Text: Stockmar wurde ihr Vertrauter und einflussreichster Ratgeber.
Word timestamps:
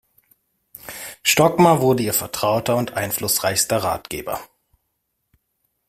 Stockmar 1.21 1.79
wurde 1.79 2.01
ihr 2.01 2.15
Vertrauter 2.15 2.75
und 2.75 2.93
einflussreichster 2.97 3.83
Ratgeber. 3.83 4.39